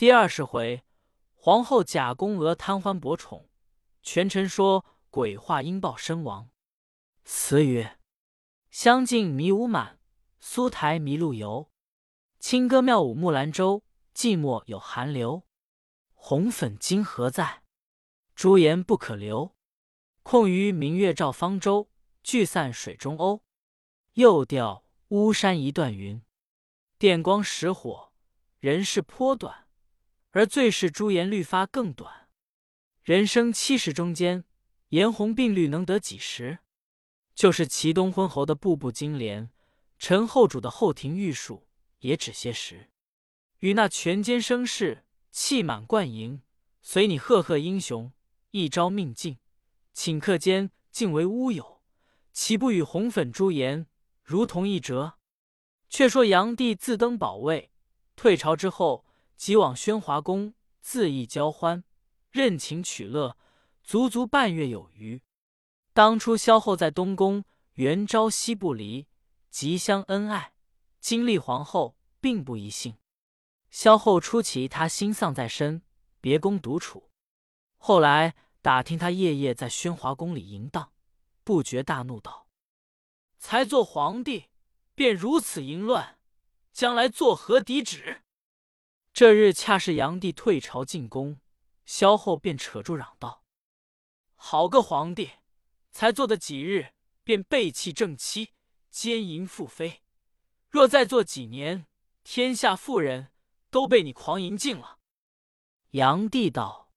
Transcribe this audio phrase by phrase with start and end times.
[0.00, 0.82] 第二十回，
[1.34, 3.50] 皇后假宫娥贪欢博宠，
[4.00, 6.48] 权臣说鬼话应报身亡。
[7.22, 7.98] 词曰：
[8.70, 10.00] 香径迷雾满，
[10.38, 11.70] 苏台迷路游。
[12.38, 13.84] 清歌妙舞木兰舟，
[14.14, 15.46] 寂寞有寒流。
[16.14, 17.62] 红粉今何在？
[18.34, 19.54] 朱颜不可留。
[20.22, 21.90] 空余明月照方舟，
[22.22, 23.42] 聚散水中鸥。
[24.14, 26.22] 又钓巫山一段云，
[26.98, 28.14] 电光石火，
[28.60, 29.66] 人世颇短。
[30.32, 32.28] 而最是朱颜绿发更短。
[33.02, 34.44] 人生七十中间，
[34.90, 36.58] 颜红鬓绿能得几时？
[37.34, 39.50] 就是齐东昏侯的步步金莲，
[39.98, 41.66] 陈后主的后庭玉树，
[42.00, 42.90] 也只些时。
[43.58, 46.42] 与那权奸生士，气满冠盈，
[46.80, 48.12] 随你赫赫英雄，
[48.52, 49.38] 一朝命尽，
[49.94, 51.82] 顷刻间竟为乌有，
[52.32, 53.86] 岂不与红粉朱颜
[54.22, 55.18] 如同一辙？
[55.88, 57.72] 却说炀帝自登宝位，
[58.14, 59.09] 退朝之后。
[59.40, 60.52] 即往宣华宫
[60.84, 61.82] 恣意交欢，
[62.30, 63.38] 任情取乐，
[63.82, 65.22] 足足半月有余。
[65.94, 69.08] 当初萧后在东宫原朝夕不离，
[69.48, 70.52] 极相恩爱。
[71.00, 72.98] 金历皇后并不疑幸。
[73.70, 75.80] 萧后初起他心丧在身，
[76.20, 77.08] 别宫独处。
[77.78, 80.92] 后来打听他夜夜在宣华宫里淫荡，
[81.44, 82.46] 不觉大怒道
[83.40, 84.50] ：“才做皇帝
[84.94, 86.18] 便如此淫乱，
[86.74, 88.20] 将来作何抵止？”
[89.20, 91.40] 这日恰是炀帝退朝进宫，
[91.84, 93.44] 萧后便扯住嚷道
[94.34, 95.32] ：“好个皇帝，
[95.90, 98.54] 才做的几日便背弃正妻，
[98.88, 100.00] 奸淫妇妃。
[100.70, 101.86] 若再做几年，
[102.24, 103.30] 天下妇人
[103.68, 104.98] 都被你狂淫尽了。”
[105.92, 106.90] 炀帝道：“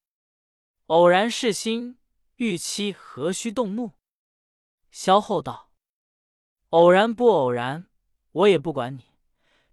[0.87, 1.97] 偶然是心，
[2.37, 3.91] 玉妻何须动怒？”
[4.91, 5.73] 萧后道
[6.71, 7.89] ：“偶然不偶然，
[8.31, 9.07] 我也不管你，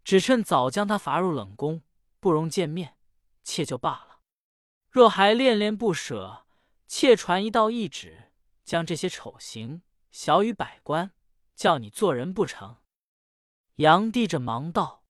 [0.03, 1.83] 只趁早将他罚入冷宫。”
[2.21, 2.97] 不容见面，
[3.43, 4.21] 妾就罢了。
[4.91, 6.47] 若还恋恋不舍，
[6.87, 8.31] 妾传一道懿旨，
[8.65, 11.13] 将这些丑行小于百官，
[11.55, 12.77] 叫你做人不成？
[13.77, 15.05] 炀帝着忙道：“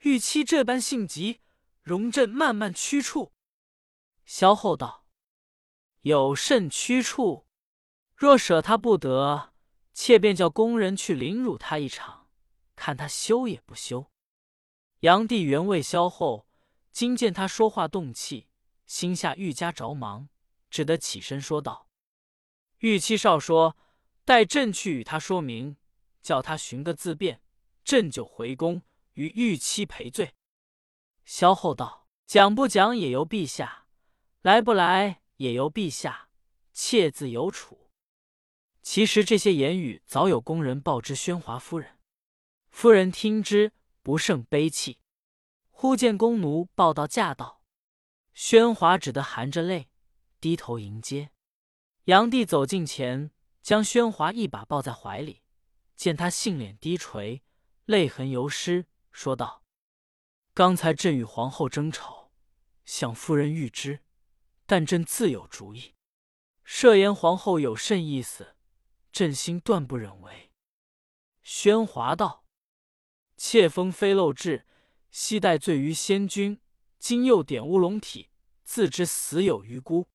[0.00, 1.42] 玉妻这般性急，
[1.82, 3.32] 容朕慢慢驱处。”
[4.24, 5.06] 萧后道
[6.00, 7.46] ：“有甚驱处？
[8.16, 9.52] 若舍他不得，
[9.92, 12.30] 妾便叫宫人去凌辱他一场，
[12.74, 14.10] 看他羞也不羞。”
[15.04, 16.46] 炀帝原为萧后，
[16.90, 18.48] 今见他说话动气，
[18.86, 20.30] 心下愈加着忙，
[20.70, 21.90] 只得起身说道
[22.80, 23.76] ：“玉七少说，
[24.24, 25.76] 待朕去与他说明，
[26.22, 27.42] 叫他寻个自便，
[27.84, 28.80] 朕就回宫
[29.12, 30.32] 与玉七赔罪。”
[31.26, 33.86] 萧后道：“讲不讲也由陛下，
[34.40, 36.30] 来不来也由陛下，
[36.72, 37.90] 妾自有处。”
[38.80, 41.98] 其实这些言语早有宫人报知宣华夫人，
[42.70, 43.73] 夫人听之。
[44.04, 45.00] 不胜悲戚，
[45.70, 47.62] 忽见宫奴报道驾到，
[48.34, 49.88] 宣华只得含着泪
[50.38, 51.30] 低头迎接。
[52.04, 53.30] 炀帝走近前，
[53.62, 55.42] 将宣华一把抱在怀里，
[55.96, 57.42] 见他杏脸低垂，
[57.86, 59.64] 泪痕犹湿，说道
[60.52, 62.30] ：“刚才朕与皇后争吵，
[62.84, 64.04] 想夫人预知，
[64.66, 65.94] 但朕自有主意。
[66.62, 68.54] 设言皇后有甚意思，
[69.10, 70.52] 朕心断不忍为。”
[71.42, 72.43] 宣华道。
[73.46, 74.64] 妾封妃漏制，
[75.10, 76.58] 昔代罪于先君，
[76.98, 78.30] 今又点乌龙体，
[78.64, 80.08] 自知死有余辜。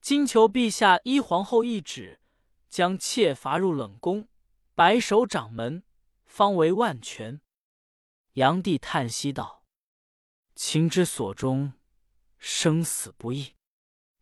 [0.00, 2.20] 今求陛下依皇后懿旨，
[2.68, 4.26] 将妾罚入冷宫，
[4.74, 5.84] 白首掌门，
[6.24, 7.40] 方为万全。
[8.32, 9.62] 炀帝叹息道
[10.56, 11.74] ：“情之所钟，
[12.36, 13.54] 生死不易。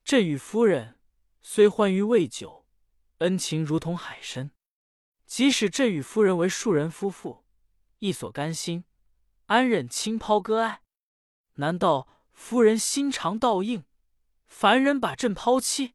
[0.04, 1.00] 朕与夫人
[1.40, 2.66] 虽欢愉未久，
[3.18, 4.50] 恩情如同海深。
[5.24, 7.42] 即使朕与夫人为庶人夫妇。”
[8.04, 8.84] 亦所甘心，
[9.46, 10.82] 安忍轻抛割爱？
[11.54, 13.84] 难道夫人心肠倒硬，
[14.46, 15.94] 凡人把朕抛弃？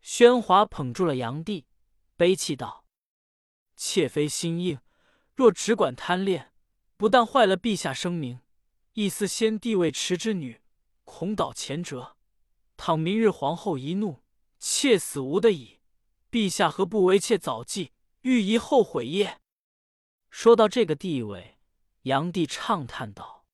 [0.00, 1.66] 宣华捧住了炀帝，
[2.16, 2.86] 悲泣道
[3.76, 4.80] ：“妾妃心硬，
[5.36, 6.54] 若只管贪恋，
[6.96, 8.40] 不但坏了陛下声名，
[8.94, 10.62] 亦似先帝未迟之女，
[11.04, 12.16] 恐蹈前辙。
[12.78, 14.22] 倘明日皇后一怒，
[14.58, 15.80] 妾死无得已，
[16.30, 17.92] 陛下何不为妾早计，
[18.22, 19.36] 欲宜后悔耶？”
[20.30, 21.58] 说到这个地位，
[22.02, 23.44] 炀帝畅叹道：“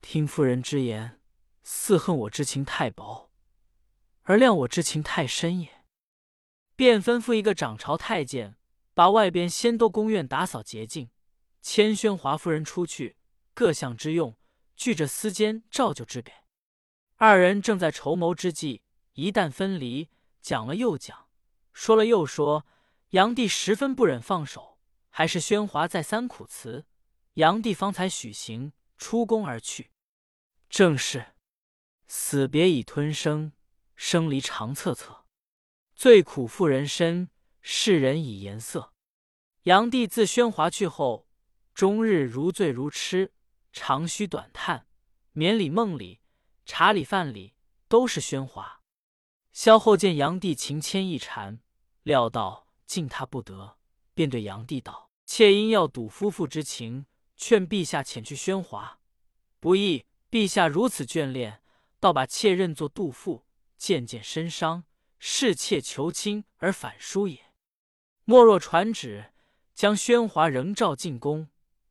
[0.00, 1.20] 听夫人之言，
[1.62, 3.30] 似恨我之情太薄，
[4.22, 5.84] 而谅我之情太深也。”
[6.74, 8.56] 便吩咐一个掌朝太监，
[8.94, 11.10] 把外边仙都宫院打扫洁净，
[11.60, 13.16] 千宣华夫人出去，
[13.52, 14.36] 各项之用，
[14.74, 16.32] 据着私间照旧之给。
[17.16, 20.08] 二人正在筹谋之际，一旦分离，
[20.40, 21.28] 讲了又讲，
[21.72, 22.66] 说了又说，
[23.10, 24.71] 炀帝十分不忍放手。
[25.14, 26.86] 还是宣华再三苦辞，
[27.34, 29.90] 炀帝方才许行出宫而去。
[30.70, 31.34] 正是
[32.08, 33.52] 死别已吞生，
[33.94, 35.24] 生离长恻恻。
[35.94, 37.28] 最苦妇人身，
[37.60, 38.94] 世人以颜色。
[39.64, 41.28] 炀帝自宣华去后，
[41.74, 43.34] 终日如醉如痴，
[43.70, 44.86] 长吁短叹，
[45.32, 46.22] 眠里梦里、
[46.64, 47.54] 茶里饭里
[47.86, 48.80] 都是喧哗。
[49.52, 51.60] 萧后见炀帝情牵意缠，
[52.02, 53.76] 料到敬他不得，
[54.14, 57.06] 便对炀帝道：“妾因要睹夫妇之情，
[57.36, 59.00] 劝陛下遣去宣华。
[59.60, 61.62] 不意陛下如此眷恋，
[62.00, 63.44] 倒把妾认作杜甫，
[63.76, 64.84] 渐渐身伤，
[65.18, 67.52] 侍妾求亲而反疏也。
[68.24, 69.28] 莫若传旨。”
[69.74, 71.48] 将宣华仍召进宫，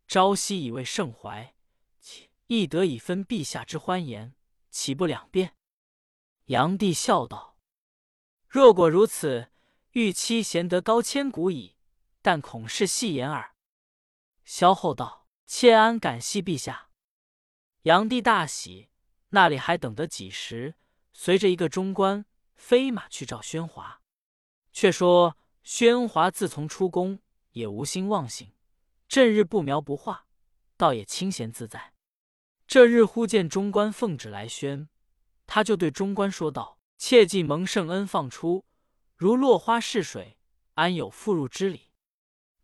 [0.08, 1.56] 朝夕以慰圣怀，
[2.46, 4.36] 亦得以分陛下之欢颜，
[4.70, 5.56] 岂不两便？
[6.46, 7.58] 炀帝笑道
[8.48, 9.50] ：“若果如此，
[9.94, 11.76] 玉妻贤德高千古矣，
[12.22, 13.56] 但恐是戏言耳。”
[14.46, 16.90] 萧后道：“妾安感谢陛下。”
[17.84, 18.90] 炀帝大喜，
[19.30, 20.76] 那里还等得几时？
[21.14, 22.26] 随着一个中官
[22.56, 24.02] 飞马去召宣华。
[24.72, 27.20] 却说宣华自从出宫。
[27.54, 28.54] 也无心忘形，
[29.10, 30.26] 正日不描不画，
[30.78, 31.94] 倒也清闲自在。
[32.66, 34.88] 这日忽见中官奉旨来宣，
[35.46, 38.64] 他就对中官说道：“切记蒙圣恩放出，
[39.18, 40.38] 如落花逝水，
[40.76, 41.91] 安有复入之理？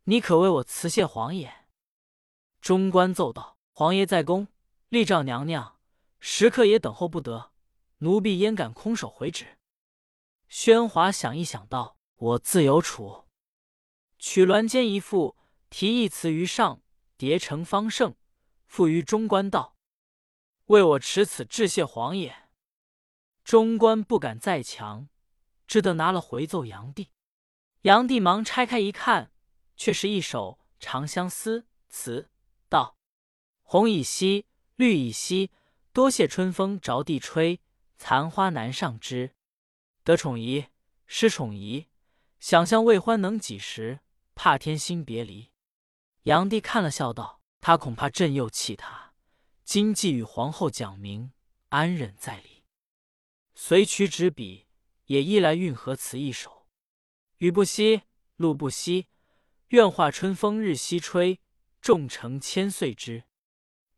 [0.10, 1.68] 你可为我辞谢皇爷。”
[2.62, 4.48] 中官奏道：“皇爷在宫，
[4.88, 5.80] 立召娘娘，
[6.20, 7.52] 时刻也等候不得，
[7.98, 9.58] 奴婢焉敢空手回旨？”
[10.48, 13.26] 宣华想一想道：“我自有处。”
[14.18, 15.36] 取鸾笺一副，
[15.70, 16.82] 题一词于上，
[17.18, 18.16] 叠成方胜，
[18.66, 19.76] 付于中官道
[20.68, 22.48] ：“为我持此致谢皇爷。”
[23.44, 25.10] 中官不敢再强，
[25.68, 27.12] 只得拿了回奏炀帝。
[27.82, 29.32] 炀帝忙拆开一看，
[29.78, 32.30] 却是一首《长相思》词，
[32.68, 32.98] 道
[33.64, 34.46] ：“红已稀，
[34.76, 35.52] 绿已稀，
[35.94, 37.62] 多谢春风着地吹，
[37.98, 39.36] 残花难上枝。
[40.04, 40.66] 得宠宜，
[41.06, 41.88] 失宠宜，
[42.40, 44.02] 想象未欢能几时？”
[44.40, 45.52] 怕天心别离，
[46.26, 49.16] 炀帝看了，笑道：“他恐怕朕又弃他。
[49.64, 51.32] 今既与皇后讲明，
[51.70, 52.64] 安忍在理？”
[53.56, 54.68] 遂取纸笔，
[55.06, 56.68] 也一来运河词一首
[57.38, 58.04] ：“雨不息，
[58.36, 59.08] 露不息，
[59.70, 61.42] 愿化春风日夕吹，
[61.82, 63.26] 众成千岁枝。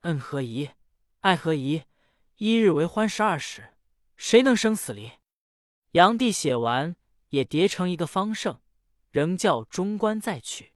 [0.02, 0.72] 恩何宜，
[1.20, 1.84] 爱何宜？
[2.38, 3.76] 一日为欢十二时，
[4.16, 5.12] 谁能生死离？”
[5.94, 6.96] 炀帝写完，
[7.30, 8.60] 也叠成一个方胜。
[9.12, 10.74] 仍叫中官再去。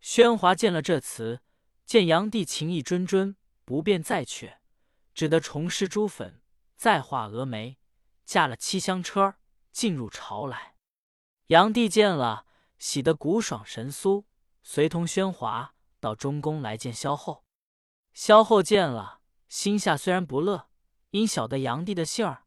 [0.00, 1.40] 宣华见了这词，
[1.84, 3.34] 见炀帝情意谆谆，
[3.64, 4.60] 不便再却，
[5.14, 6.40] 只得重施朱粉，
[6.76, 7.78] 再画蛾眉，
[8.24, 9.36] 驾了七香车
[9.72, 10.76] 进入朝来。
[11.48, 12.45] 炀帝见了，
[12.78, 14.24] 喜得骨爽神酥，
[14.62, 17.44] 随同宣华到中宫来见萧后。
[18.12, 20.68] 萧后见了，心下虽然不乐，
[21.10, 22.44] 因晓得杨帝的信儿，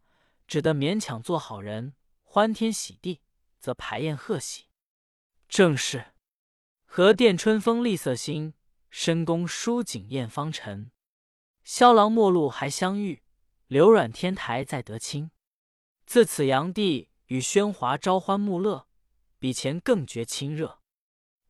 [0.47, 3.21] 只得勉强做好人，欢天喜地，
[3.59, 4.65] 则排宴贺喜。
[5.47, 6.13] 正是，
[6.85, 8.53] 和殿春风丽色新，
[8.89, 10.91] 深宫书景艳芳尘。
[11.63, 13.23] 萧郎陌路还相遇，
[13.67, 15.29] 流软天台再得亲。
[16.07, 18.87] 自此杨帝与宣华朝欢暮乐，
[19.39, 20.81] 比前更觉亲热。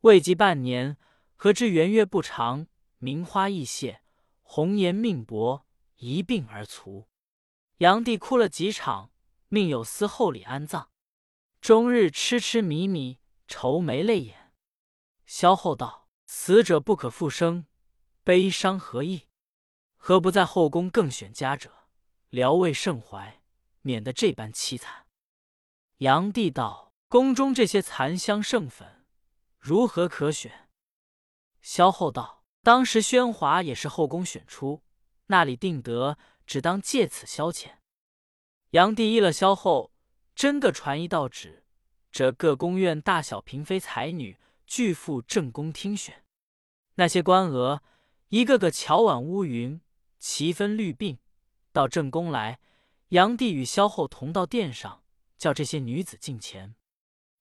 [0.02, 0.98] 未及半年，
[1.36, 2.68] 何知元月不长，
[3.00, 4.02] 名花易谢，
[4.42, 5.66] 红颜命薄，
[5.98, 7.10] 一病而卒。
[7.80, 9.12] 炀帝哭了几场，
[9.50, 10.90] 命有司厚礼安葬，
[11.60, 13.20] 终日痴痴迷迷。
[13.52, 14.54] 愁眉泪眼，
[15.26, 17.66] 萧后道：“死者不可复生，
[18.24, 19.24] 悲伤何益？
[19.98, 21.90] 何不在后宫更选佳者，
[22.30, 23.42] 疗慰圣怀，
[23.82, 25.08] 免得这般凄惨？”
[25.98, 29.04] 炀帝道：“宫中这些残香剩粉，
[29.58, 30.70] 如何可选？”
[31.60, 34.84] 萧后道：“当时宣华也是后宫选出，
[35.26, 37.80] 那里定得只当借此消遣。”
[38.70, 39.92] 炀帝依了萧后，
[40.36, 41.66] 真个传一道旨。
[42.12, 44.38] 这各宫院大小嫔妃才女，
[44.68, 46.24] 俱赴正宫听选。
[46.96, 47.82] 那些官娥，
[48.28, 49.82] 一个个巧婉乌云，
[50.20, 51.18] 齐分绿鬓，
[51.72, 52.60] 到正宫来。
[53.10, 55.04] 炀帝与萧后同到殿上，
[55.38, 56.76] 叫这些女子进前，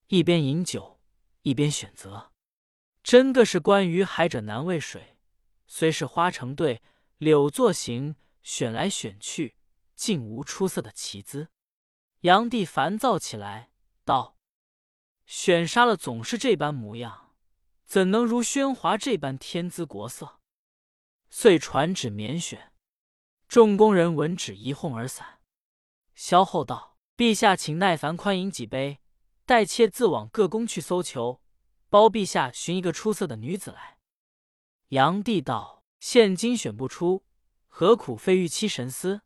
[0.08, 0.98] 一边饮酒，
[1.42, 2.32] 一边选择。
[3.02, 5.16] 真个是关于海者难为水，
[5.66, 6.82] 虽是花成对，
[7.18, 9.56] 柳作行，选来选去，
[9.94, 11.50] 竟无出色的奇姿。
[12.22, 13.70] 炀帝烦躁起来，
[14.04, 14.36] 道。
[15.26, 17.34] 选杀了总是这般模样，
[17.84, 20.40] 怎能如宣华这般天姿国色？
[21.28, 22.72] 遂传旨免选。
[23.46, 25.40] 众宫人闻旨一哄而散。
[26.14, 29.00] 萧后道：“陛下请耐烦宽饮几杯，
[29.48, 31.40] 待妾自往各宫去搜求，
[31.88, 33.96] 包陛下寻一个出色的女子来。”
[34.90, 37.24] 炀帝道：“现今选不出，
[37.66, 39.22] 何苦费玉妻神思？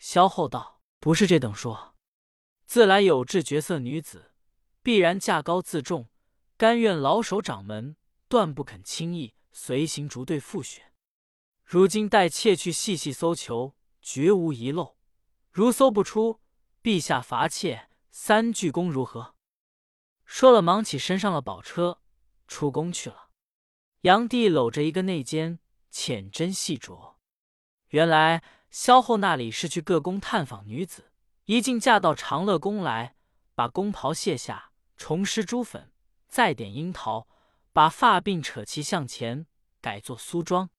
[0.00, 1.94] 萧后道：“不是这等说，
[2.66, 4.32] 自来有志绝色女子，
[4.82, 6.08] 必然价高自重，
[6.56, 7.94] 甘愿老守掌门，
[8.26, 10.92] 断不肯轻易随行逐队复选。
[11.62, 14.96] 如今待妾去细细搜求，绝无遗漏。
[15.52, 16.40] 如搜不出，
[16.82, 19.34] 陛下罚妾三鞠躬，如何？”
[20.24, 22.00] 说了，忙起身上了宝车，
[22.46, 23.30] 出宫去了。
[24.02, 25.58] 杨帝搂着一个内监，
[25.90, 27.14] 浅斟细酌。
[27.88, 31.10] 原来萧后那里是去各宫探访女子，
[31.46, 33.16] 一进嫁到长乐宫来，
[33.54, 35.92] 把宫袍卸下，重施朱粉，
[36.28, 37.26] 再点樱桃，
[37.72, 39.46] 把发鬓扯齐向前，
[39.80, 40.70] 改作苏妆，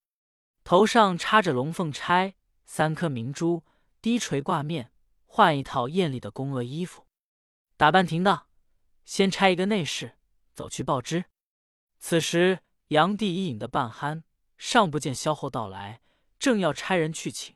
[0.64, 2.36] 头上插着龙凤钗，
[2.66, 3.66] 三颗明珠，
[4.02, 4.94] 低垂挂面，
[5.26, 7.06] 换一套艳丽的宫娥衣服，
[7.82, 8.46] 打扮停当。
[9.06, 10.16] 先差一个内侍
[10.54, 11.26] 走去报知。
[11.98, 12.60] 此时
[12.90, 14.22] 杨帝已饮得半酣，
[14.56, 16.04] 尚不见萧后到来，
[16.38, 17.56] 正要差人去请，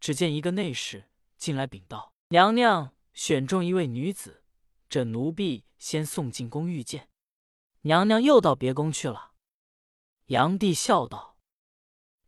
[0.00, 4.42] 只见一个内侍进来禀道：“娘娘选中一位女子，
[4.88, 7.10] 这奴婢先送进宫遇见。
[7.82, 9.32] 娘娘又到别宫去了。”
[10.28, 11.36] 杨帝笑道：“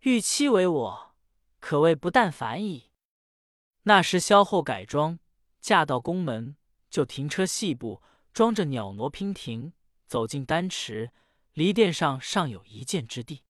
[0.00, 1.14] 玉妻为我，
[1.58, 2.90] 可谓不但凡矣。”
[3.84, 5.18] 那时萧后改装，
[5.62, 6.56] 嫁到宫门，
[6.90, 8.02] 就停车细步。
[8.32, 9.72] 装着袅挪娉婷，
[10.06, 11.10] 走进丹池，
[11.52, 13.42] 离殿上尚有一箭之地。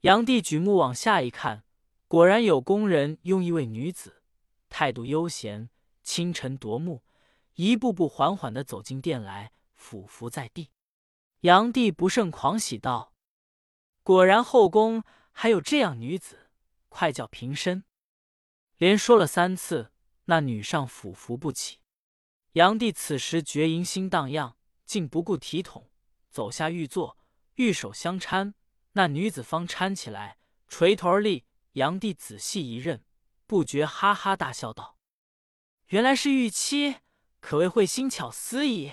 [0.00, 1.64] 杨帝举目往下一看，
[2.08, 4.22] 果然有宫人拥一位女子，
[4.70, 5.68] 态度悠闲，
[6.02, 7.02] 清晨夺目，
[7.56, 10.70] 一步步缓缓的走进殿来，俯伏在地。
[11.40, 13.12] 杨帝不胜狂喜道
[14.02, 16.48] ：“果然后宫还有这样女子，
[16.88, 17.84] 快叫平身！”
[18.78, 19.92] 连说了三次，
[20.24, 21.80] 那女上俯伏不起。
[22.56, 25.90] 杨帝此时觉淫心荡漾，竟不顾体统，
[26.30, 27.18] 走下御座，
[27.56, 28.54] 玉手相搀，
[28.92, 31.44] 那女子方搀起来，垂头而立。
[31.72, 33.04] 杨帝仔细一认，
[33.46, 34.96] 不觉哈哈大笑道
[35.88, 37.00] ：“原来是玉妻，
[37.40, 38.90] 可谓会心巧思矣。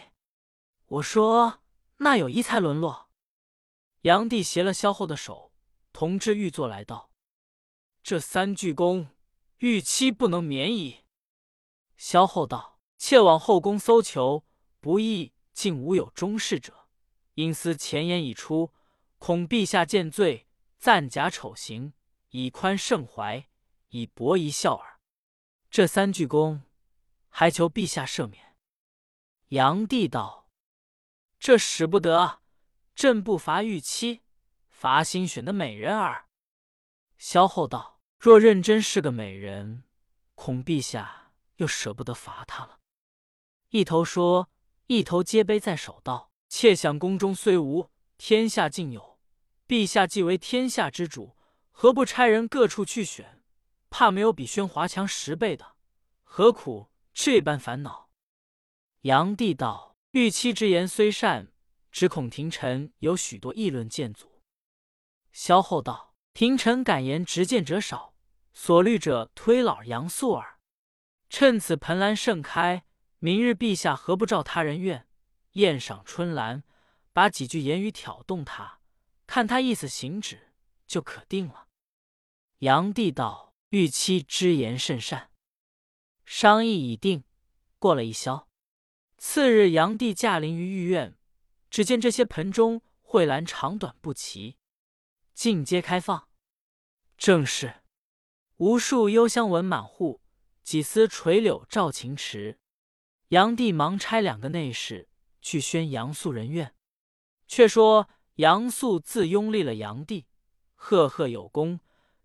[0.88, 1.64] 我说
[2.00, 3.10] 那有一才沦落。”
[4.04, 5.54] 杨帝携了萧后的手，
[5.94, 7.10] 同至御座来道
[8.04, 9.08] ：“这三鞠躬，
[9.60, 11.06] 玉妻不能免矣。”
[11.96, 12.73] 萧后道。
[13.06, 14.46] 妾往后宫搜求，
[14.80, 16.88] 不意竟无有中士者，
[17.34, 18.72] 因思前言已出，
[19.18, 20.48] 恐陛下见罪，
[20.80, 21.92] 暂假丑行，
[22.30, 23.50] 以宽圣怀，
[23.90, 25.02] 以博一笑耳。
[25.70, 26.62] 这三句功，
[27.28, 28.56] 还求陛下赦免。
[29.50, 30.48] 炀帝道
[31.38, 32.40] ：“这使不得，
[32.96, 34.22] 朕不罚玉妻，
[34.70, 36.30] 罚新选的美人儿。”
[37.20, 39.84] 萧后道：“若认真是个美人，
[40.36, 42.80] 恐陛下又舍不得罚她了。”
[43.74, 44.52] 一头说，
[44.86, 47.90] 一头接杯在手，道：“妾想宫中虽无，
[48.20, 49.18] 天下竟有。
[49.68, 51.36] 陛下既为天下之主，
[51.72, 53.42] 何不差人各处去选？
[53.90, 55.76] 怕没有比宣华强十倍的，
[56.22, 58.12] 何苦这般烦恼？”
[59.02, 61.52] 炀帝道：“玉妻之言虽善，
[61.92, 64.44] 只恐廷臣有许多议论见阻。”
[65.34, 68.14] 萧后道：“廷臣敢言直谏者少，
[68.54, 70.60] 所虑者推老杨素耳。
[71.28, 72.86] 趁此盆兰盛开。”
[73.24, 75.08] 明日陛下何不照他人愿，
[75.54, 76.66] 宴赏春兰，
[77.14, 78.82] 把几句言语挑动他，
[79.26, 80.52] 看他意思行止，
[80.86, 81.70] 就可定了。
[82.60, 85.32] 炀帝道：“玉妻之言甚善，
[86.26, 87.24] 商议已定。”
[87.80, 88.50] 过了一宵，
[89.18, 91.18] 次日，炀帝驾临于御苑，
[91.70, 94.58] 只见这些盆中蕙兰长短不齐，
[95.34, 96.28] 尽皆开放，
[97.18, 97.84] 正是
[98.58, 100.20] 无数幽香纹满户，
[100.62, 102.60] 几丝垂柳照晴池。
[103.34, 105.10] 杨帝忙差两个内侍
[105.42, 106.76] 去宣杨素人愿。
[107.48, 110.28] 却说杨素自拥立了杨帝，
[110.76, 111.80] 赫赫有功，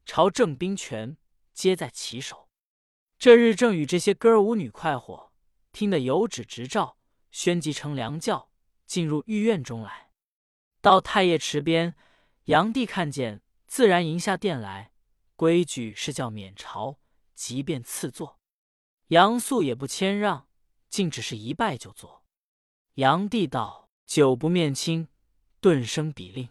[0.05, 1.17] 朝政兵权
[1.55, 2.51] 皆在其手。
[3.19, 5.33] 这日正与这些歌舞女快活，
[5.73, 6.99] 听得有旨执照，
[7.31, 8.51] 宣即成良教，
[8.85, 10.11] 进入御院中来。
[10.83, 11.95] 到太液池边，
[12.45, 14.93] 杨帝看见，自然迎下殿来。
[15.37, 16.99] 规矩是叫免朝，
[17.35, 18.39] 即便赐座。
[19.07, 20.48] 杨素也不谦让。
[20.89, 22.25] 竟只是一拜就坐。
[22.95, 25.09] 炀帝道：“久不面亲，
[25.61, 26.49] 顿生鄙令。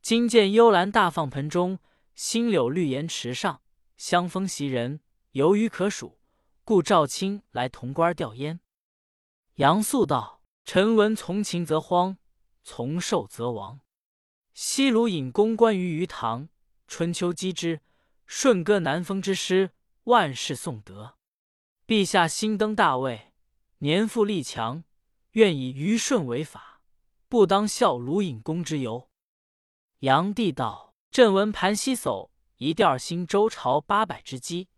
[0.00, 1.78] 今见幽兰大放盆中，
[2.14, 3.62] 新柳绿岩池上，
[3.96, 5.00] 香风袭人，
[5.32, 6.18] 游鱼可数，
[6.62, 8.60] 故召卿来潼关吊唁。”
[9.56, 12.18] 杨素道：“臣闻从秦则荒，
[12.62, 13.80] 从寿则亡。
[14.52, 16.48] 西鲁引公关于鱼塘，
[16.86, 17.80] 春秋击之，
[18.26, 19.72] 舜歌南风之诗，
[20.04, 21.16] 万世颂德。
[21.86, 23.32] 陛下新登大位。”
[23.84, 24.82] 年富力强，
[25.32, 26.80] 愿以虞舜为法，
[27.28, 29.10] 不当效鲁隐公之由。
[29.98, 34.70] 炀帝道：“朕闻盘西叟一调兴周朝八百之基，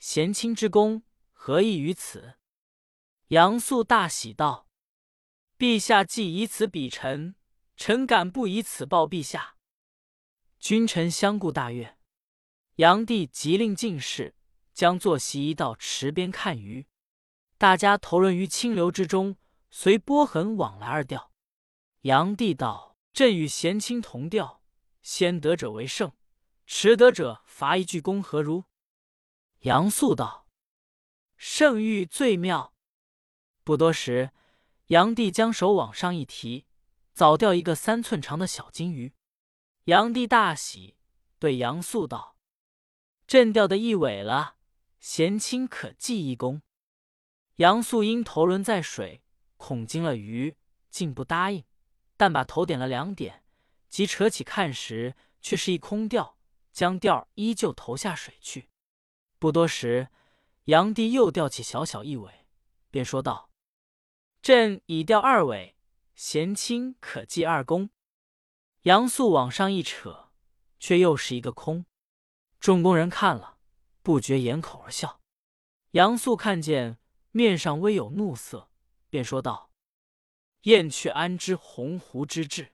[0.00, 2.34] 贤卿之功何异于此？”
[3.28, 4.66] 杨素大喜道
[5.56, 7.36] ：“陛下既以此比臣，
[7.76, 9.54] 臣敢不以此报陛下？”
[10.58, 11.96] 君臣相顾大悦。
[12.74, 14.34] 炀帝即令进士
[14.74, 16.88] 将坐席移到池边看鱼，
[17.58, 19.36] 大家投润于清流之中，
[19.68, 21.32] 随波痕往来而钓。
[22.02, 24.62] 杨帝道：“朕与贤卿同钓，
[25.02, 26.12] 先得者为胜，
[26.66, 28.66] 迟得者罚一句功，何如？”
[29.62, 30.46] 杨素道
[31.36, 32.72] ：“圣谕最妙。”
[33.64, 34.30] 不多时，
[34.86, 36.64] 杨帝将手往上一提，
[37.12, 39.12] 早钓一个三寸长的小金鱼。
[39.86, 40.96] 杨帝大喜，
[41.40, 42.36] 对杨素道
[43.26, 44.58] ：“朕钓的一尾了，
[45.00, 46.62] 贤卿可记一功。”
[47.58, 49.22] 杨素因头轮在水，
[49.56, 50.56] 恐惊了鱼，
[50.90, 51.64] 竟不答应。
[52.16, 53.44] 但把头点了两点，
[53.88, 56.36] 即扯起看时，却是一空钓，
[56.72, 58.68] 将钓依旧投下水去。
[59.40, 60.08] 不多时，
[60.64, 62.46] 杨帝又钓起小小一尾，
[62.90, 63.50] 便说道
[64.40, 65.76] ：“朕已钓二尾，
[66.14, 67.90] 贤卿可记二功。”
[68.82, 70.30] 杨素往上一扯，
[70.78, 71.86] 却又是一个空。
[72.60, 73.58] 众工人看了，
[74.02, 75.20] 不觉掩口而笑。
[75.92, 76.98] 杨素看见
[77.30, 78.70] 面上微有怒色，
[79.10, 79.70] 便说道。
[80.62, 82.72] 燕雀安知鸿鹄之志？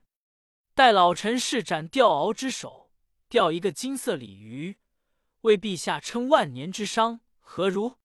[0.73, 2.91] 待老臣施展钓鳌之手，
[3.29, 4.77] 钓一个金色鲤鱼，
[5.41, 7.97] 为陛下称万年之伤，何如？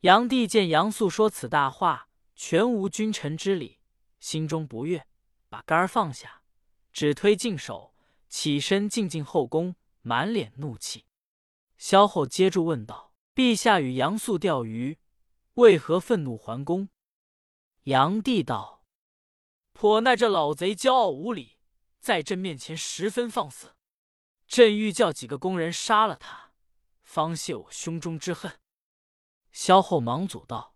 [0.00, 3.80] 炀帝见杨素说此大话，全无君臣之礼，
[4.18, 5.06] 心中不悦，
[5.48, 6.42] 把竿儿放下，
[6.92, 7.94] 只推进手，
[8.28, 11.04] 起身进进后宫，满脸怒气。
[11.78, 14.98] 萧后接住问道：“陛下与杨素钓鱼，
[15.56, 16.88] 为何愤怒还宫？”
[17.84, 18.84] 炀帝道。
[19.72, 21.58] 颇耐这老贼骄傲无礼，
[22.00, 23.74] 在朕面前十分放肆，
[24.46, 26.52] 朕欲叫几个工人杀了他，
[27.02, 28.58] 方泄我胸中之恨。
[29.52, 30.74] 萧后忙阻道：“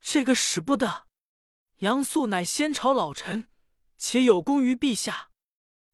[0.00, 1.06] 这个使不得！
[1.78, 3.48] 杨素乃先朝老臣，
[3.96, 5.30] 且有功于陛下。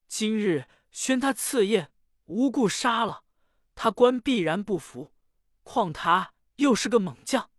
[0.06, 1.90] 今日宣他赐宴，
[2.26, 3.24] 无故杀了
[3.74, 5.14] 他，官必然不服。
[5.62, 7.50] 况他又是个猛将，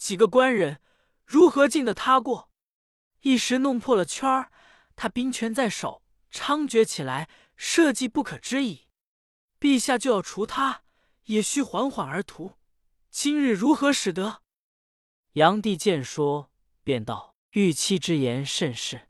[0.00, 0.80] 几个官人
[1.26, 2.50] 如何进得他过？”
[3.20, 4.50] 一时弄破了圈儿，
[4.96, 8.88] 他兵权在手，猖獗起来，社稷不可知矣。
[9.60, 10.84] 陛下就要除他，
[11.24, 12.54] 也需缓缓而图。
[13.10, 14.42] 今日如何使得？
[15.34, 16.50] 炀帝见说，
[16.82, 19.08] 便道：“玉妻之言甚是。”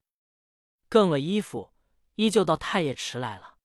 [0.91, 1.73] 更了衣服，
[2.17, 3.59] 依旧到太液池来了。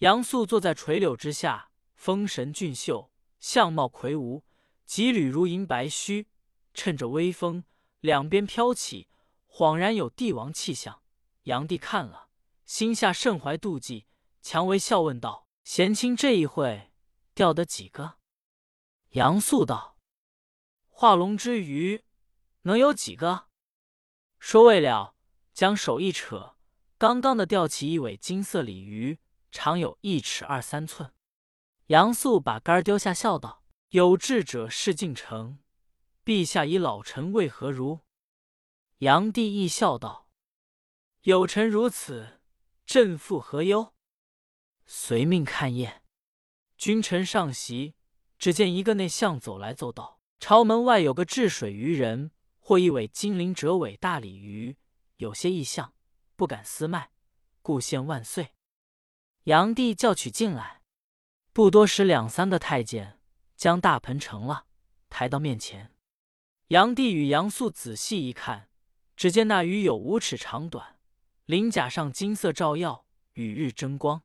[0.00, 4.44] 杨素坐在垂柳之下，风神俊秀，相貌魁梧，
[4.84, 6.28] 几缕如银白须，
[6.74, 7.64] 趁着微风，
[8.00, 9.08] 两边飘起。
[9.48, 11.02] 恍然有帝王气象，
[11.42, 12.28] 炀帝看了，
[12.64, 14.06] 心下甚怀妒忌，
[14.40, 16.92] 蔷薇笑问道：“贤卿这一会
[17.34, 18.18] 钓得几个？”
[19.10, 19.98] 杨素道
[20.86, 22.04] ：“化龙之鱼
[22.62, 23.48] 能有几个？”
[24.38, 25.16] 说未了，
[25.52, 26.54] 将手一扯，
[26.96, 29.18] 刚刚的钓起一尾金色鲤鱼，
[29.50, 31.12] 长有一尺二三寸。
[31.86, 35.58] 杨素把竿丢下，笑道：“有志者事竟成，
[36.30, 38.02] 陛下以老臣为何如？”
[38.98, 40.28] 炀帝亦笑道
[41.22, 42.40] ：“有臣如此，
[42.86, 43.92] 朕复何忧？”
[44.86, 46.04] 随命看宴。
[46.76, 47.96] 君臣上席，
[48.38, 54.76] 只见一个内相走来奏道：“朝门外有个治水渔人，获一尾金鳞折尾大鲤鱼，
[55.16, 55.92] 有些异象，
[56.36, 57.10] 不敢私卖，
[57.60, 58.54] 故献万岁。”
[59.42, 60.82] 炀帝叫取进来。
[61.52, 63.18] 不多时，两三个太监
[63.56, 64.66] 将大盆盛了，
[65.08, 65.92] 抬到面前。
[66.70, 68.68] 杨帝与杨素仔细一看。
[69.16, 71.00] 只见那鱼有五尺长短，
[71.44, 74.22] 鳞甲上金色照耀，与日争光。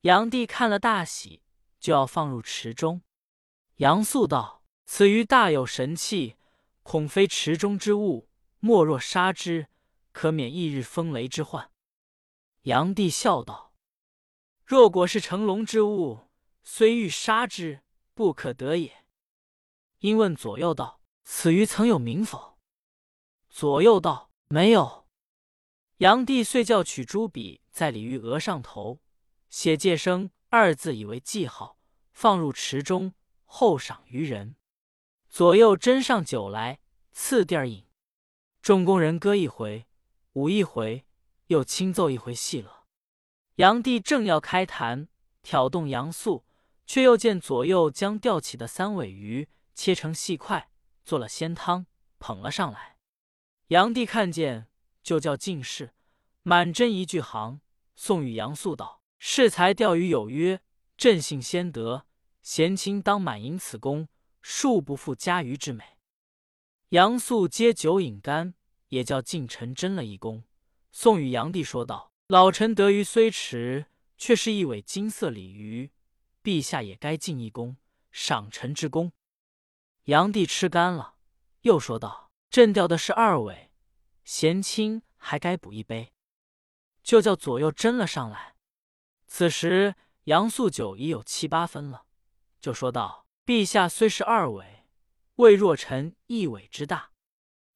[0.00, 1.42] 杨帝看了大喜，
[1.78, 3.02] 就要放入池中。
[3.76, 6.36] 杨素道：“此鱼大有神气，
[6.82, 9.68] 恐非池中之物，莫若杀之，
[10.12, 11.70] 可免一日风雷之患。”
[12.62, 13.74] 杨帝笑道
[14.64, 16.30] ：“若果是成龙之物，
[16.64, 17.82] 虽欲杀之，
[18.14, 19.04] 不可得也。”
[20.00, 22.56] 因问左右道：“此鱼曾有名否？”
[23.50, 25.08] 左右道：“没有。”
[25.98, 29.00] 炀帝遂叫取朱笔，在鲤鱼额上头
[29.50, 31.78] 写“借生”二字，以为记号，
[32.12, 33.12] 放入池中，
[33.44, 34.54] 后赏鱼人。
[35.28, 36.78] 左右斟上酒来，
[37.12, 37.86] 次第儿饮。
[38.62, 39.86] 众工人歌一回，
[40.34, 41.04] 舞一回，
[41.48, 42.86] 又轻奏一回戏乐。
[43.56, 45.08] 炀帝正要开坛
[45.42, 46.44] 挑动杨素，
[46.86, 50.70] 却又见左右将钓起的三尾鱼切成细块，
[51.06, 51.86] 做了鲜汤，
[52.18, 52.96] 捧了上来。
[53.68, 54.66] 杨帝看见，
[55.04, 55.94] 就叫进士
[56.42, 57.60] 满斟一句行，
[57.94, 60.60] 送与杨素道：“适才钓鱼有约，
[60.96, 62.06] 朕幸先得，
[62.42, 64.08] 贤卿当满盈此功，
[64.42, 65.84] 恕不负家鱼之美。
[66.88, 68.54] 杨素接酒饮干，
[68.88, 70.42] 也叫近臣斟了一弓，
[70.90, 73.86] 送与杨帝，说道：“老臣得鱼虽迟，
[74.18, 75.92] 却是一尾金色鲤鱼，
[76.42, 77.76] 陛下也该进一弓，
[78.10, 79.12] 赏臣之功。”
[80.06, 81.16] 杨帝吃干了，
[81.62, 83.72] 又说道：“朕钓的是二尾，
[84.22, 86.12] 贤卿还该补一杯。”
[87.02, 88.54] 就叫左右斟了上来。
[89.26, 92.06] 此时杨素酒已有七八分了，
[92.60, 94.84] 就说道：“陛下虽是二尾。”
[95.36, 97.10] 未若臣一尾之大，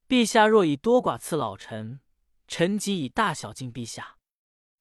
[0.09, 2.01] 陛下若以多寡赐老臣，
[2.47, 4.19] 臣即以大小敬陛下。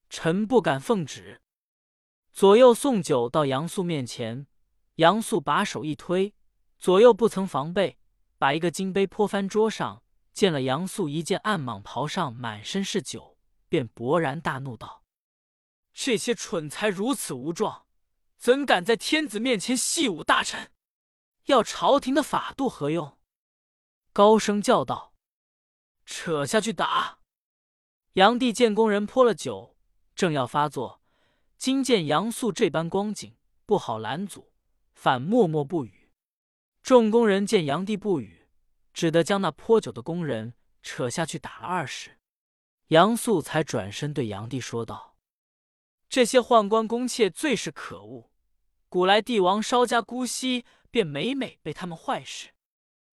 [0.08, 1.42] 臣不敢奉旨。
[2.32, 4.46] 左右送酒到杨素面前，
[4.94, 6.32] 杨素把手一推，
[6.80, 7.98] 左右不曾防备，
[8.38, 10.02] 把一个金杯泼翻桌上。
[10.32, 13.36] 见了杨素一件暗蟒袍上满身是酒，
[13.68, 15.04] 便勃然大怒道
[15.92, 17.84] ：“这些蠢材如此无状，
[18.38, 20.70] 怎敢在天子面前戏侮大臣？”
[21.46, 23.18] 要朝廷的法度何用？
[24.12, 25.14] 高声叫道
[26.06, 27.18] ：“扯下去打！”
[28.14, 29.76] 杨帝见工人泼了酒，
[30.14, 31.02] 正要发作，
[31.58, 34.52] 今见杨素这般光景，不好拦阻，
[34.94, 35.99] 反默默不语。
[36.82, 38.48] 众工人见杨帝不语，
[38.92, 42.18] 只得将那泼酒的工人扯下去打了二十。
[42.88, 45.16] 杨素才转身对杨帝说道
[46.08, 48.30] ：“这些宦官宫妾最是可恶，
[48.88, 52.50] 古来帝王稍加姑息。”便每每被他们坏事。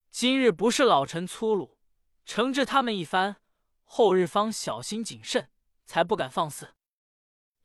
[0.10, 1.78] 今日不是老臣粗鲁，
[2.26, 3.36] 惩治他们一番，
[3.84, 5.52] 后日方小心谨慎，
[5.86, 6.74] 才不敢放肆。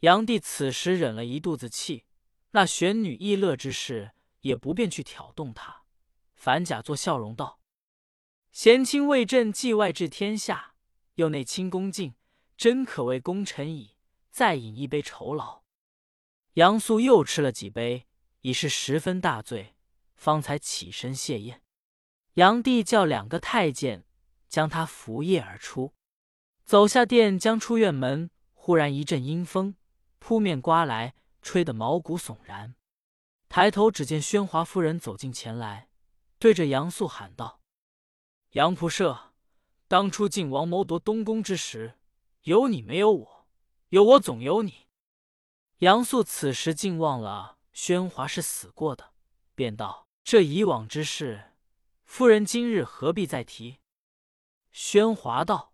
[0.01, 2.05] 杨帝此时忍了一肚子气，
[2.51, 4.13] 那玄女易乐之事
[4.43, 5.82] 也不便去挑动他，
[6.43, 7.61] 反假作笑容道
[8.51, 10.75] ：“贤卿为朕继外治天下，
[11.15, 12.17] 又内清恭敬，
[12.57, 13.95] 真可谓功臣矣。
[14.33, 15.63] 再饮一杯酬劳。”
[16.55, 18.09] 杨素又吃了几杯，
[18.41, 19.77] 已是十分大醉。
[20.17, 21.63] 方才起身谢宴，
[22.35, 24.05] 杨帝叫两个太监
[24.49, 25.95] 将他扶夜而出，
[26.65, 29.77] 走下殿将出院门，忽然一阵阴风
[30.19, 32.75] 扑面刮来，吹得毛骨悚然。
[33.49, 35.89] 抬头只见宣华夫人走近前来，
[36.43, 37.61] 对着杨素喊道
[38.59, 39.33] ：“杨仆射，
[39.87, 42.01] 当初晋王谋夺东宫之时，
[42.41, 43.47] 有你没有我？
[43.91, 44.89] 有我总有你。”
[45.79, 49.13] 杨素此时竟忘了宣华是死过的，
[49.55, 50.09] 便道。
[50.25, 51.53] 这以往之事，
[52.05, 53.79] 夫人今日何必再提？
[54.73, 55.73] 宣华道：“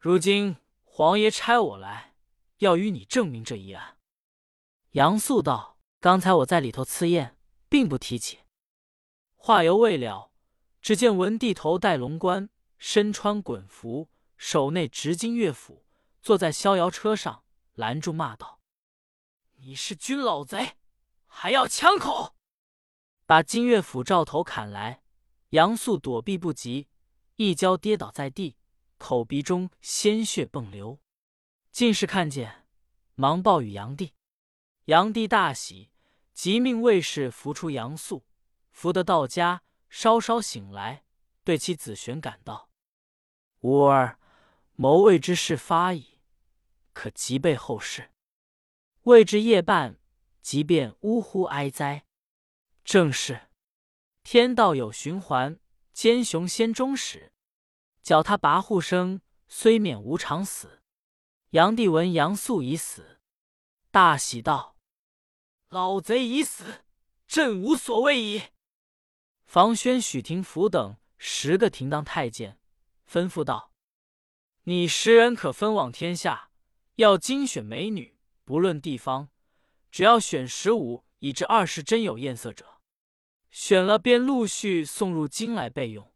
[0.00, 2.14] 如今皇爷差我来，
[2.60, 3.98] 要与你证明这一案。”
[4.92, 7.36] 杨素道：“刚才我在里头赐宴，
[7.68, 8.38] 并不提起。”
[9.46, 10.32] 话犹未了，
[10.82, 15.86] 只见文帝头戴龙冠，身穿衮服，手内执金乐斧，
[16.20, 18.58] 坐在逍遥车上，拦住骂道
[19.62, 20.78] ：“你是军老贼，
[21.26, 22.34] 还要枪口！”
[23.24, 25.04] 把金乐斧照头砍来，
[25.50, 26.88] 杨素躲避不及，
[27.36, 28.56] 一跤跌倒在地，
[28.98, 30.98] 口鼻中鲜血迸流。
[31.70, 32.66] 进士看见，
[33.14, 34.12] 忙报与杨帝。
[34.86, 35.92] 杨帝大喜，
[36.34, 38.25] 即命卫士扶出杨素，
[38.76, 41.02] 福得到家，稍稍醒来，
[41.42, 42.68] 对其子玄感道
[43.60, 44.18] ：“吾儿
[44.74, 46.20] 谋魏之事发矣，
[46.92, 48.10] 可即备后事。”
[49.04, 49.98] 未至夜半，
[50.42, 52.04] 即便呜呼哀哉。
[52.84, 53.48] 正是，
[54.22, 55.58] 天道有循环，
[55.94, 57.32] 奸雄先终始。
[58.02, 60.82] 脚踏跋扈生，虽免无常死。
[61.52, 63.22] 杨帝闻杨素已死，
[63.90, 64.76] 大喜道
[65.70, 66.84] ：“老贼已死，
[67.26, 68.42] 朕无所谓矣。”
[69.46, 72.58] 房宣、许廷甫等十个廷当太监，
[73.08, 73.72] 吩咐道
[74.64, 76.50] ：“你十人可分往天下，
[76.96, 79.30] 要精选美女，不论地方，
[79.90, 82.80] 只要选十五以至二十真有艳色者。”
[83.52, 86.12] 选了便陆续送入京来备用，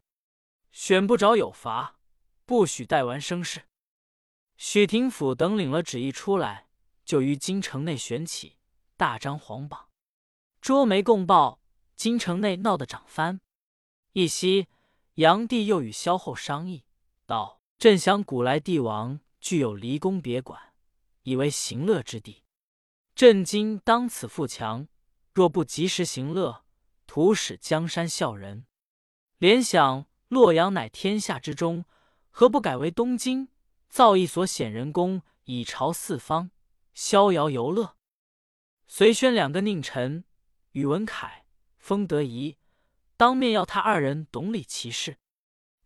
[0.71, 1.97] 选不着有罚，
[2.45, 3.63] 不许带完生事。
[4.57, 6.67] 许廷甫等领了旨意出来，
[7.03, 8.57] 就于京城内选起，
[8.95, 9.89] 大张皇榜，
[10.59, 11.60] 捉媒共报，
[12.01, 13.41] 京城内闹得涨翻。
[14.13, 14.67] 一夕，
[15.13, 16.83] 炀帝又与萧后商议
[17.27, 20.59] 道：“朕想古来帝王具有离宫别馆，
[21.21, 22.43] 以为行乐之地。
[23.13, 24.87] 朕今当此富强，
[25.31, 26.65] 若不及时行乐。”
[27.05, 28.65] 徒使江山笑人，
[29.37, 31.85] 联想洛阳乃天下之中，
[32.31, 33.49] 何不改为东京，
[33.89, 36.49] 造一所显仁宫，以朝四方，
[36.95, 37.95] 逍遥游乐？
[38.87, 40.23] 随宣两个佞臣
[40.71, 41.40] 宇文恺、
[41.81, 42.57] 封德仪，
[43.17, 45.17] 当面要他二人懂理其事。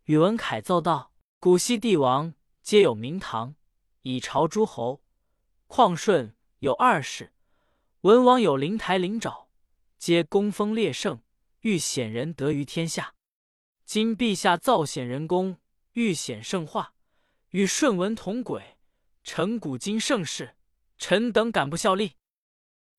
[0.03, 3.55] 宇文恺奏道：“古稀帝王皆有明堂，
[4.01, 4.99] 以朝诸侯；
[5.67, 7.31] 况舜有二世，
[8.01, 9.45] 文王有灵台灵沼。”
[9.97, 11.21] 皆功封烈圣，
[11.61, 13.15] 欲显仁德于天下。
[13.85, 15.57] 今陛下造显仁功，
[15.93, 16.93] 欲显圣化，
[17.51, 18.77] 与舜文同轨，
[19.23, 20.57] 成古今盛世。
[20.97, 22.17] 臣等敢不效力？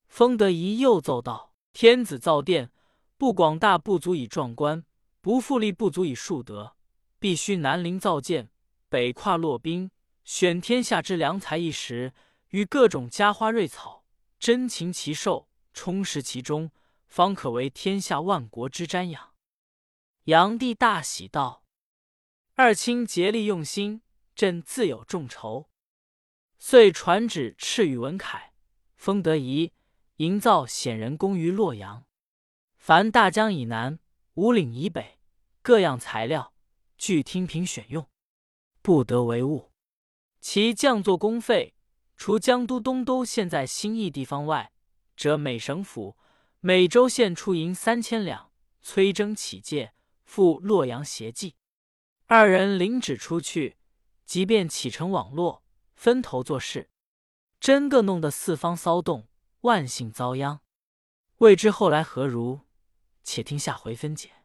[0.09, 2.73] 封德仪又奏道：“天子造殿，
[3.19, 4.85] 不广大不足以壮观，
[5.21, 6.77] 不富丽不足以树德，
[7.19, 8.51] 必须南临造舰，
[8.89, 9.91] 北跨洛滨，
[10.25, 12.13] 选天下之良才一时，
[12.51, 14.05] 与各种佳花瑞草，
[14.39, 16.71] 珍禽奇兽，充实其中，
[17.07, 19.35] 方可为天下万国之瞻仰。”
[20.25, 21.65] 炀帝大喜道
[22.57, 24.03] ：“二卿竭力用心，
[24.35, 25.71] 朕自有众筹。”
[26.59, 28.53] 遂传旨敕与文凯，
[28.97, 29.73] 封德仪
[30.17, 32.06] 营造显仁宫于洛阳。
[32.87, 33.99] 凡大江以南、
[34.35, 35.19] 五岭以北，
[35.61, 36.55] 各样材料，
[36.97, 38.09] 俱听凭选用，
[38.81, 39.73] 不得为误。
[40.41, 41.75] 其匠作工费，
[42.17, 44.71] 除江都东都现在新义地方外，
[45.17, 46.17] 则每省府、
[46.61, 51.57] 每州县出银三千两，催征起借，赴洛阳协济。
[52.27, 53.79] 二人领旨出去，
[54.25, 55.65] 即便启程网络。
[55.97, 56.89] 分头做事，
[57.59, 59.27] 真个弄得四方骚动，
[59.63, 60.61] 万姓遭殃。
[61.39, 62.61] 未知后来何如？
[63.27, 64.36] 且听下回分解。